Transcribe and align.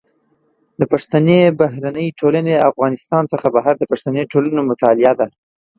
د 0.79 0.81
پښتني 0.91 1.39
بهرنۍ 1.59 2.07
ټولنه 2.19 2.51
د 2.53 2.63
افغانستان 2.71 3.23
څخه 3.33 3.47
بهر 3.55 3.73
د 3.77 3.83
پښتني 3.91 4.23
ټولنو 4.31 4.61
مطالعه 4.69 5.13
ده. 5.19 5.27